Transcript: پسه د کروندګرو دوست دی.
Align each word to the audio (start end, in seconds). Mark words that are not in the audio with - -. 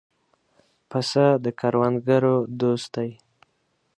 پسه 0.89 1.25
د 1.43 1.45
کروندګرو 1.59 2.35
دوست 2.59 2.89
دی. 2.95 3.11